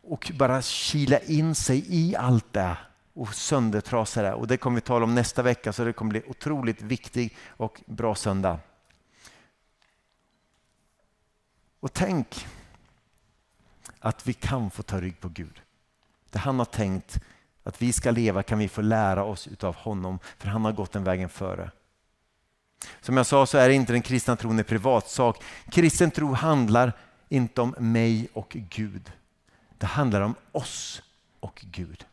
[0.03, 2.77] och bara kila in sig i allt det
[3.19, 4.35] och söndertrasade.
[4.35, 7.83] Och det kommer vi tala om nästa vecka så det kommer bli otroligt viktig och
[7.87, 8.59] bra söndag.
[11.81, 12.47] Och tänk
[13.99, 15.63] att vi kan få ta rygg på Gud.
[16.31, 17.21] Det han har tänkt
[17.63, 20.93] att vi ska leva kan vi få lära oss av honom för han har gått
[20.93, 21.71] den vägen före.
[23.01, 25.43] Som jag sa så är inte den kristna tron en privatsak.
[25.71, 26.93] Kristen tro handlar
[27.29, 29.13] inte om mig och Gud.
[29.79, 31.03] Det handlar om oss
[31.41, 32.08] och Gud.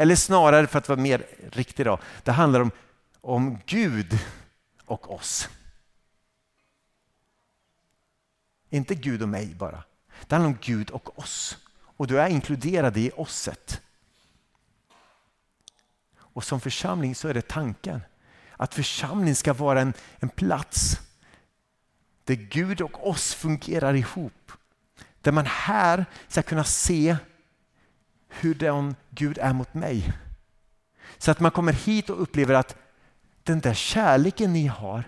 [0.00, 2.70] Eller snarare för att vara mer riktig då, det handlar om,
[3.20, 4.18] om Gud
[4.84, 5.48] och oss.
[8.70, 9.84] Inte Gud och mig bara.
[10.26, 11.58] Det handlar om Gud och oss.
[11.96, 13.80] Och du är inkluderad i osset.
[16.16, 18.00] Och som församling så är det tanken
[18.52, 21.00] att församling ska vara en, en plats
[22.24, 24.52] där Gud och oss fungerar ihop.
[25.20, 27.16] Där man här ska kunna se
[28.30, 30.12] hur den Gud är mot mig.
[31.18, 32.76] Så att man kommer hit och upplever att
[33.42, 35.04] den där kärleken ni har,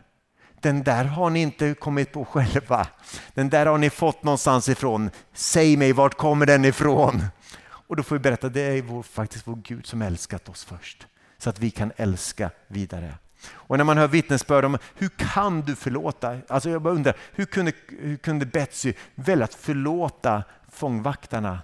[0.60, 2.86] den där har ni inte kommit på själva.
[3.34, 5.10] Den där har ni fått någonstans ifrån.
[5.32, 7.24] Säg mig, vart kommer den ifrån?
[7.64, 11.06] Och då får vi berätta, det är vår, faktiskt vår Gud som älskat oss först.
[11.38, 13.14] Så att vi kan älska vidare.
[13.50, 16.38] Och när man hör vittnesbörd om hur kan du förlåta?
[16.48, 21.60] Alltså jag bara undrar, hur kunde, hur kunde Betsy välja att förlåta fångvaktarna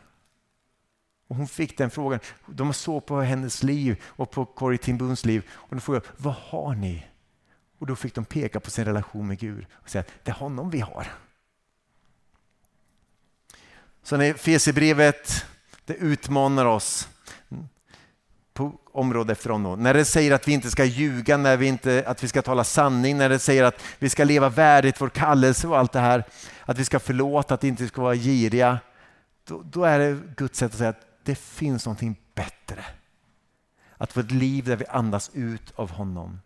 [1.28, 2.20] och hon fick den frågan.
[2.46, 6.34] De såg på hennes liv och på Corrie Timbuns Boons liv och de frågade vad
[6.34, 7.06] har ni?
[7.78, 10.34] Och då fick de peka på sin relation med Gud och säga att det är
[10.34, 11.06] honom vi har.
[14.02, 15.44] Så när Fesebrevet
[15.84, 17.08] det utmanar oss
[18.54, 19.82] på område efter område.
[19.82, 22.64] När det säger att vi inte ska ljuga, när vi inte, att vi ska tala
[22.64, 26.24] sanning, när det säger att vi ska leva värdigt vår kallelse och allt det här.
[26.64, 28.78] Att vi ska förlåta, att vi inte ska vara giriga
[29.44, 32.84] då, då är det Guds sätt att säga att det finns någonting bättre.
[33.96, 36.40] Att få ett liv där vi andas ut av honom.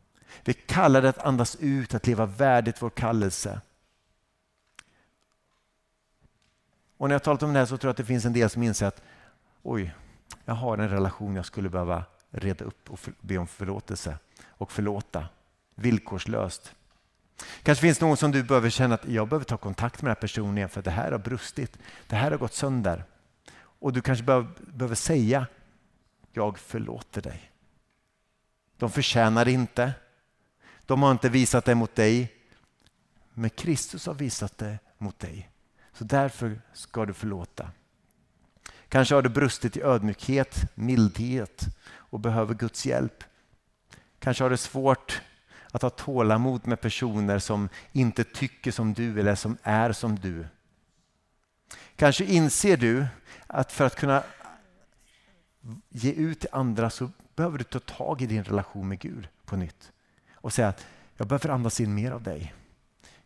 [0.45, 3.61] Vi kallar det att andas ut, att leva värdigt vår kallelse.
[6.97, 8.51] Och när jag talat om det här så tror jag att det finns en del
[8.51, 9.03] som inser att
[9.63, 9.95] oj,
[10.45, 15.27] jag har en relation jag skulle behöva reda upp och be om förlåtelse och förlåta
[15.75, 16.75] villkorslöst.
[17.63, 20.21] Kanske finns någon som du behöver känna att jag behöver ta kontakt med den här
[20.21, 21.79] personen igen för det här har brustit.
[22.07, 23.05] Det här har gått sönder.
[23.83, 25.47] Och du kanske behöver, behöver säga
[26.33, 27.51] jag förlåter dig.
[28.77, 29.93] De förtjänar inte.
[30.87, 32.33] De har inte visat det mot dig.
[33.35, 35.51] Men Kristus har visat det mot dig.
[35.93, 37.71] Så därför ska du förlåta.
[38.89, 43.25] Kanske har du brustit i ödmjukhet, mildhet och behöver Guds hjälp.
[44.19, 45.23] Kanske har du svårt
[45.71, 50.47] att ha tålamod med personer som inte tycker som du eller som är som du.
[51.97, 53.07] Kanske inser du
[53.55, 54.23] att för att kunna
[55.89, 59.57] ge ut till andra så behöver du ta tag i din relation med Gud på
[59.57, 59.93] nytt
[60.35, 60.87] och säga att
[61.17, 62.55] jag behöver andas in mer av dig.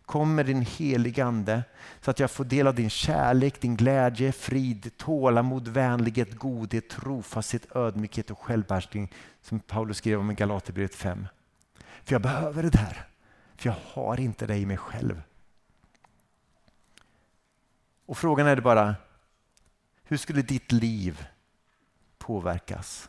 [0.03, 1.65] Kom med din helige Ande
[2.01, 7.77] så att jag får del av din kärlek, din glädje, frid, tålamod, vänlighet, godhet, trofasthet,
[7.77, 9.12] ödmjukhet och självbehärskning
[9.43, 11.27] som Paulus skrev om i Galaterbrevet 5.
[12.05, 13.07] För jag behöver det där.
[13.57, 15.23] För jag har inte det i mig själv.
[18.07, 18.95] Och frågan är bara,
[20.09, 21.27] hur skulle ditt liv
[22.19, 23.09] påverkas?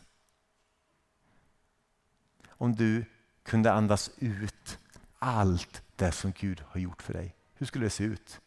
[2.48, 3.04] Om du
[3.42, 4.78] kunde andas ut
[5.18, 7.34] allt det som Gud har gjort för dig.
[7.54, 8.40] Hur skulle det se ut?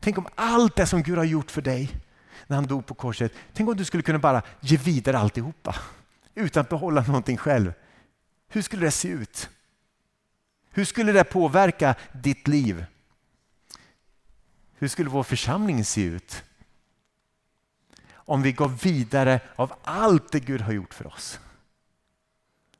[0.00, 2.00] Tänk om allt det som Gud har gjort för dig
[2.46, 5.76] när han dog på korset, tänk om du skulle kunna bara ge vidare alltihopa
[6.34, 7.72] utan att behålla någonting själv.
[8.48, 9.50] Hur skulle det se ut?
[10.70, 12.84] Hur skulle det påverka ditt liv?
[14.74, 16.44] Hur skulle vår församling se ut?
[18.24, 21.40] Om vi går vidare av allt det Gud har gjort för oss.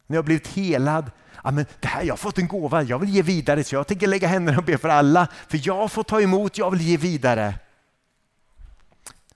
[0.06, 1.10] När jag har blivit helad,
[1.44, 3.86] ja, men det här, jag har fått en gåva, jag vill ge vidare så jag
[3.86, 5.28] tänker lägga händerna och be för alla.
[5.48, 7.54] För jag får ta emot, jag vill ge vidare.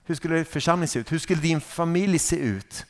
[0.03, 1.11] Hur skulle församlingen se ut?
[1.11, 2.85] Hur skulle din familj se ut?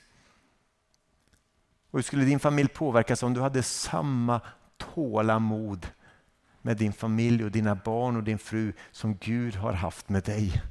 [1.92, 4.42] Och hur skulle din familj påverkas om du hade samma
[4.78, 5.88] tålamod
[6.62, 10.62] med din familj och dina barn och din fru som Gud har haft med dig?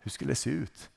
[0.00, 0.90] Hur skulle det se ut?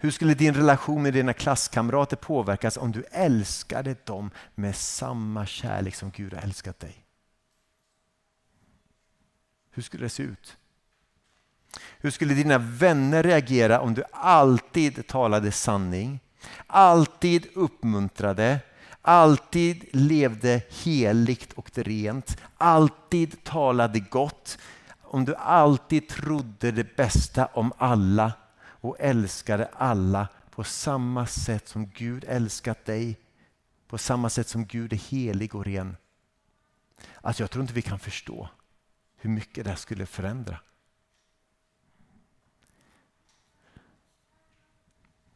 [0.00, 5.94] Hur skulle din relation med dina klasskamrater påverkas om du älskade dem med samma kärlek
[5.94, 7.04] som Gud har älskat dig?
[9.70, 10.56] Hur skulle det se ut?
[11.98, 16.20] Hur skulle dina vänner reagera om du alltid talade sanning,
[16.66, 18.60] alltid uppmuntrade,
[19.02, 24.58] alltid levde heligt och rent, alltid talade gott,
[25.10, 31.90] om du alltid trodde det bästa om alla och älskade alla på samma sätt som
[31.90, 33.18] Gud älskat dig,
[33.88, 35.96] på samma sätt som Gud är helig och ren.
[37.20, 38.48] Alltså jag tror inte vi kan förstå
[39.16, 40.58] hur mycket det skulle förändra.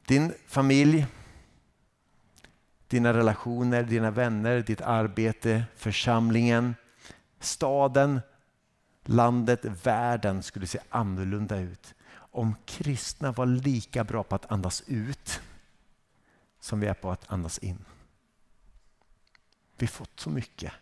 [0.07, 1.07] Din familj,
[2.89, 6.75] dina relationer, dina vänner, ditt arbete, församlingen,
[7.41, 8.21] staden,
[9.05, 15.41] landet, världen skulle se annorlunda ut om kristna var lika bra på att andas ut
[16.61, 17.85] som vi är på att andas in.
[19.77, 20.73] Vi har fått så mycket.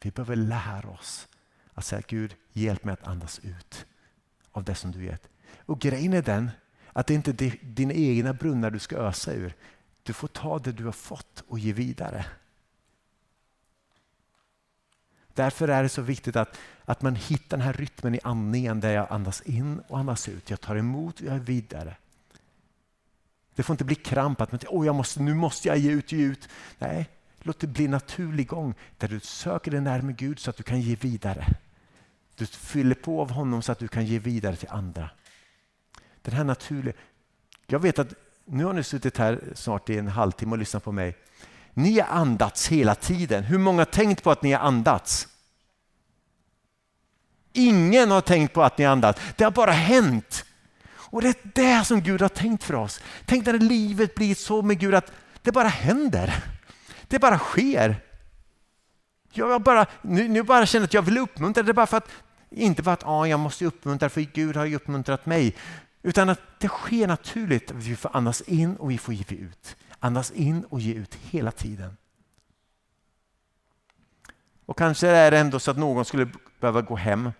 [0.00, 1.28] Vi behöver lära oss
[1.74, 3.86] att säga Gud, hjälp mig att andas ut
[4.52, 5.28] av det som du gett.
[5.58, 6.50] Och grejen är den
[6.92, 9.56] att det inte är dina egna brunnar du ska ösa ur.
[10.02, 12.26] Du får ta det du har fått och ge vidare.
[15.34, 18.94] Därför är det så viktigt att, att man hittar den här rytmen i andningen där
[18.94, 20.50] jag andas in och andas ut.
[20.50, 21.96] Jag tar emot och jag är vidare.
[23.54, 26.12] Det får inte bli kramp att man oh, jag måste, nu måste jag ge ut,
[26.12, 26.48] ge ut.
[26.78, 30.56] Nej, låt det bli en naturlig gång där du söker dig närmare Gud så att
[30.56, 31.46] du kan ge vidare.
[32.36, 35.10] Du fyller på av honom så att du kan ge vidare till andra.
[36.22, 36.94] Den här naturliga...
[37.66, 38.14] Jag vet att
[38.44, 41.16] nu har ni suttit här snart i en halvtimme och lyssnat på mig.
[41.74, 43.44] Ni har andats hela tiden.
[43.44, 45.28] Hur många har tänkt på att ni har andats?
[47.52, 49.20] Ingen har tänkt på att ni har andats.
[49.36, 50.44] Det har bara hänt.
[50.92, 53.00] Och det är det som Gud har tänkt för oss.
[53.24, 55.12] Tänk när livet blir så med Gud att
[55.42, 56.44] det bara händer.
[57.08, 57.96] Det bara sker.
[59.32, 61.62] Jag bara, nu, nu bara känner att jag vill uppmuntra.
[61.62, 62.08] Det är bara för att,
[62.50, 65.56] inte för att ah, jag måste uppmuntra för Gud har ju uppmuntrat mig.
[66.02, 67.70] Utan att det sker naturligt.
[67.70, 69.76] Vi får andas in och vi får ge ut.
[70.04, 71.96] Andas in och ge ut hela tiden.
[74.66, 76.30] Och kanske är det ändå så att någon skulle
[76.60, 77.30] behöva gå hem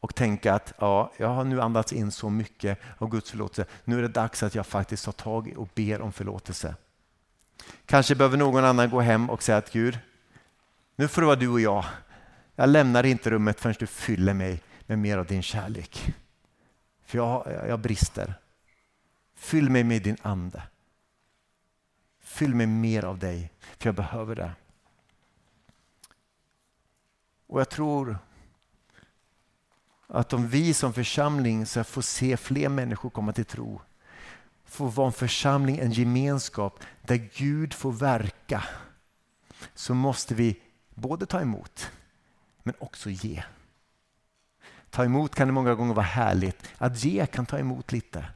[0.00, 3.70] och tänka att ja, jag har nu andats in så mycket av Guds förlåtelse.
[3.84, 6.74] Nu är det dags att jag faktiskt tar tag i och ber om förlåtelse.
[7.86, 9.98] Kanske behöver någon annan gå hem och säga att Gud,
[10.96, 11.84] nu får det vara du och jag.
[12.56, 16.14] Jag lämnar inte rummet förrän du fyller mig med mer av din kärlek.
[17.04, 18.34] För jag, jag brister.
[19.36, 20.62] Fyll mig med din ande.
[22.34, 24.52] Fyll mig mer av dig, för jag behöver det.
[27.46, 28.18] Och jag tror
[30.06, 33.80] att om vi som församling ska få se fler människor komma till tro,
[34.64, 38.64] få vara en församling, en gemenskap där Gud får verka,
[39.74, 40.60] så måste vi
[40.94, 41.90] både ta emot
[42.62, 43.44] men också ge.
[44.90, 48.26] Ta emot kan det många gånger vara härligt, att ge kan ta emot lite.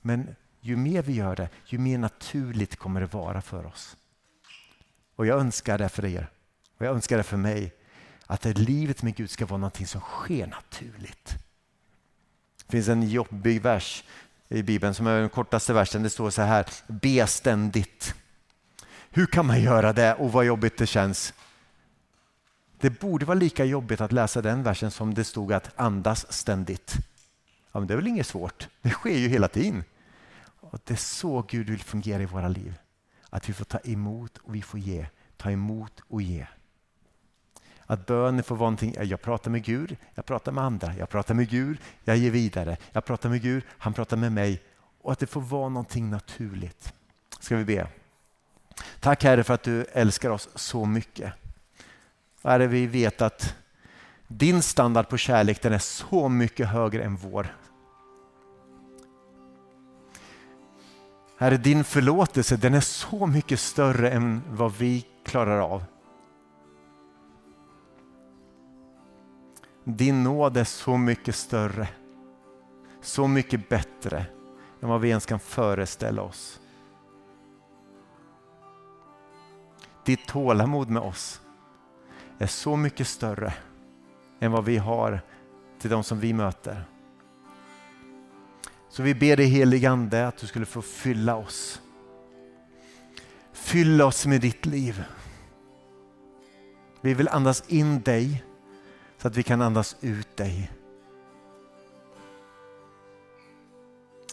[0.00, 0.36] Men
[0.66, 3.96] ju mer vi gör det, ju mer naturligt kommer det vara för oss.
[5.16, 6.28] Och jag önskar det för er
[6.78, 7.72] och jag önskar det för mig
[8.26, 11.36] att det livet med Gud ska vara någonting som sker naturligt.
[12.66, 14.04] Det finns en jobbig vers
[14.48, 16.02] i Bibeln som är den kortaste versen.
[16.02, 18.14] Det står så här, be ständigt.
[19.10, 21.34] Hur kan man göra det och vad jobbigt det känns?
[22.80, 26.94] Det borde vara lika jobbigt att läsa den versen som det stod att andas ständigt.
[27.72, 29.84] Ja, men det är väl inget svårt, det sker ju hela tiden.
[30.70, 32.78] Och det är så Gud vill fungera i våra liv.
[33.30, 35.06] Att vi får ta emot och vi får ge,
[35.36, 36.46] ta emot och ge.
[37.86, 41.34] Att bönen får vara någonting, jag pratar med Gud, jag pratar med andra, jag pratar
[41.34, 44.62] med Gud, jag ger vidare, jag pratar med Gud, han pratar med mig.
[45.00, 46.92] Och att det får vara någonting naturligt.
[47.40, 47.88] Ska vi be?
[49.00, 51.32] Tack Herre för att du älskar oss så mycket.
[52.42, 53.54] Herre, vi vet att
[54.28, 57.56] din standard på kärlek den är så mycket högre än vår.
[61.38, 65.84] Herre, din förlåtelse den är så mycket större än vad vi klarar av.
[69.84, 71.88] Din nåd är så mycket större,
[73.00, 74.26] så mycket bättre
[74.80, 76.60] än vad vi ens kan föreställa oss.
[80.04, 81.40] Ditt tålamod med oss
[82.38, 83.54] är så mycket större
[84.40, 85.20] än vad vi har
[85.78, 86.84] till de som vi möter.
[88.96, 91.80] Så vi ber dig heligande att du skulle få fylla oss.
[93.52, 95.04] Fyll oss med ditt liv.
[97.00, 98.44] Vi vill andas in dig
[99.18, 100.72] så att vi kan andas ut dig.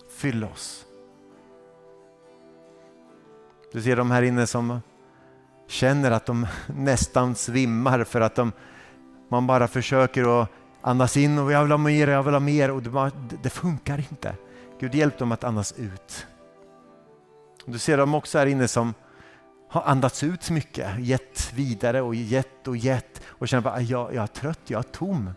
[0.10, 0.86] Fyll oss.
[3.72, 4.82] Du ser de här inne som
[5.68, 8.52] känner att de nästan svimmar för att de,
[9.30, 10.50] man bara försöker att
[10.82, 13.12] andas in och jag vill ha mer, jag vill ha mer och det, bara,
[13.44, 14.36] det funkar inte.
[14.84, 16.28] Gud hjälp dem att andas ut.
[17.66, 18.94] Du ser dem också här inne som
[19.70, 24.24] har andats ut mycket, gett vidare och gett och gett och känner att jag, jag
[24.24, 25.30] är trött, jag är tom.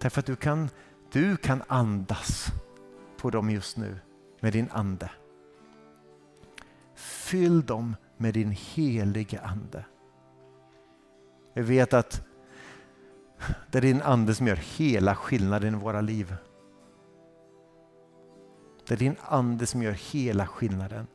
[0.00, 0.70] Därför att du kan,
[1.12, 2.46] du kan andas
[3.16, 3.98] på dem just nu
[4.40, 5.10] med din ande.
[6.94, 9.84] Fyll dem med din helige ande.
[11.54, 12.26] Jag vet att
[13.70, 16.36] det är din ande som gör hela skillnaden i våra liv.
[18.86, 21.06] Det är din ande som gör hela skillnaden.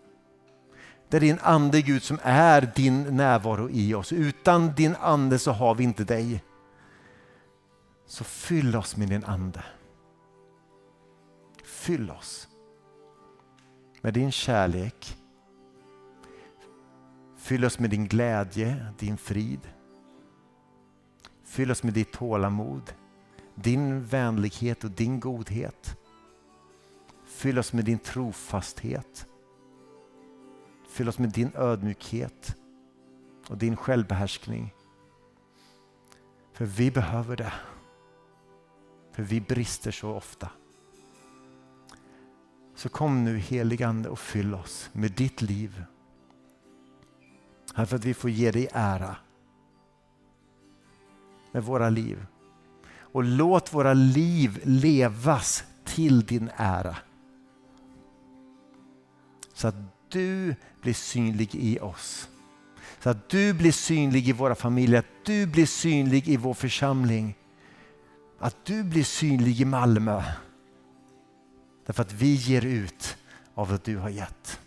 [1.09, 4.13] Det är din ande Gud som är din närvaro i oss.
[4.13, 6.43] Utan din ande så har vi inte dig.
[8.05, 9.63] Så fyll oss med din ande.
[11.63, 12.47] Fyll oss
[14.01, 15.17] med din kärlek.
[17.37, 19.59] Fyll oss med din glädje, din frid.
[21.45, 22.93] Fyll oss med ditt tålamod,
[23.55, 25.97] din vänlighet och din godhet.
[27.37, 29.27] Fyll oss med din trofasthet.
[30.89, 32.55] Fyll oss med din ödmjukhet
[33.47, 34.73] och din självbehärskning.
[36.53, 37.53] För vi behöver det.
[39.11, 40.49] För vi brister så ofta.
[42.75, 45.83] Så kom nu heligande och fyll oss med ditt liv.
[47.75, 49.15] Här för att vi får ge dig ära
[51.51, 52.25] med våra liv.
[52.97, 56.97] Och låt våra liv levas till din ära.
[59.57, 59.75] Så att
[60.09, 62.29] du blir synlig i oss.
[62.99, 67.37] Så att du blir synlig i våra familjer, att du blir synlig i vår församling.
[68.39, 70.23] Att du blir synlig i Malmö.
[71.85, 73.17] Därför att vi ger ut
[73.53, 74.59] av vad du har gett.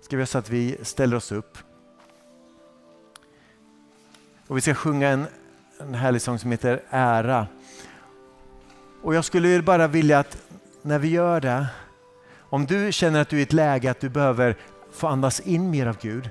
[0.00, 1.58] Ska vi göra så att vi ställer oss upp.
[4.46, 5.26] Och vi ska sjunga en,
[5.78, 7.46] en härlig sång som heter Ära.
[9.06, 10.38] Och jag skulle bara vilja att
[10.82, 11.66] när vi gör det,
[12.38, 14.56] om du känner att du är i ett läge att du behöver
[14.92, 16.30] få andas in mer av Gud,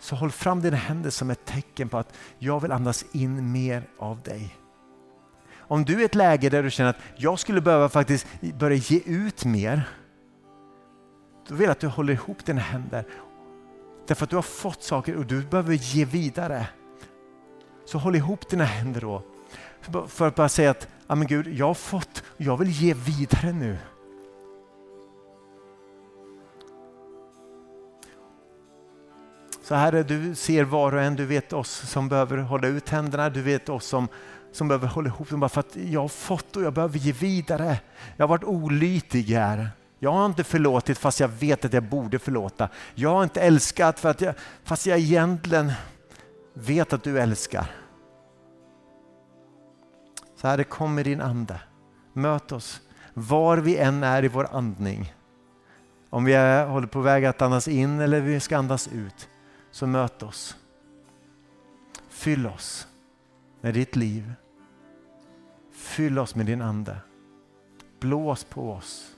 [0.00, 3.82] så håll fram dina händer som ett tecken på att jag vill andas in mer
[3.98, 4.56] av dig.
[5.58, 8.26] Om du är i ett läge där du känner att jag skulle behöva faktiskt
[8.58, 9.88] börja ge ut mer,
[11.48, 13.06] då vill jag att du håller ihop dina händer.
[14.06, 16.66] Därför att du har fått saker och du behöver ge vidare.
[17.84, 19.22] Så håll ihop dina händer då.
[20.08, 23.52] För att bara säga att, ja men Gud, jag har fått, jag vill ge vidare
[23.52, 23.78] nu.
[29.62, 33.30] Så Herre, du ser var och en, du vet oss som behöver hålla ut händerna,
[33.30, 34.08] du vet oss som,
[34.52, 37.12] som behöver hålla ihop dem bara för att jag har fått och jag behöver ge
[37.12, 37.78] vidare.
[38.16, 39.70] Jag har varit olytig här.
[39.98, 42.68] Jag har inte förlåtit fast jag vet att jag borde förlåta.
[42.94, 44.34] Jag har inte älskat för att jag,
[44.64, 45.72] fast jag egentligen
[46.54, 47.66] vet att du älskar.
[50.36, 51.60] Så Herre, kom med din ande.
[52.12, 52.80] Möt oss
[53.14, 55.14] var vi än är i vår andning.
[56.10, 59.28] Om vi är, håller på väg att andas in eller vi ska andas ut,
[59.70, 60.56] så möt oss.
[62.08, 62.88] Fyll oss
[63.60, 64.32] med ditt liv.
[65.72, 66.96] Fyll oss med din ande.
[68.00, 69.16] Blås på oss.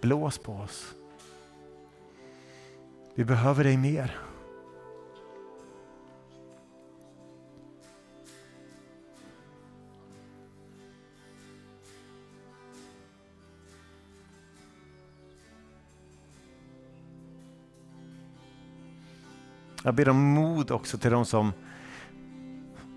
[0.00, 0.94] Blås på oss.
[3.14, 4.18] Vi behöver dig mer.
[19.84, 21.52] Jag ber om mod också till de som,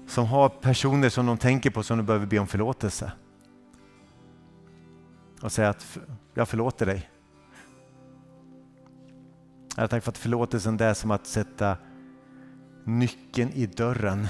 [0.07, 3.11] som har personer som de tänker på som de behöver be om förlåtelse.
[5.41, 5.97] Och säga att
[6.33, 7.09] jag förlåter dig.
[9.77, 11.77] Jag tackar för att förlåtelsen är som att sätta
[12.83, 14.27] nyckeln i dörren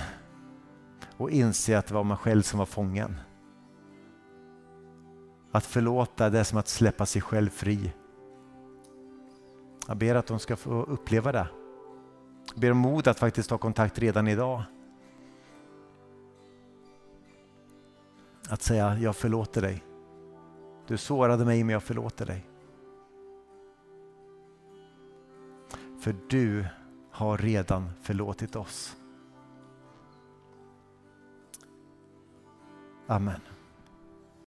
[1.17, 3.15] och inse att det var man själv som var fången.
[5.51, 7.93] Att förlåta det är som att släppa sig själv fri.
[9.87, 11.47] Jag ber att de ska få uppleva det.
[12.55, 14.63] Jag ber om mod att faktiskt ta kontakt redan idag.
[18.49, 19.83] Att säga, jag förlåter dig.
[20.87, 22.45] Du sårade mig men jag förlåter dig.
[25.99, 26.65] För du
[27.11, 28.97] har redan förlåtit oss.
[33.07, 33.41] Amen.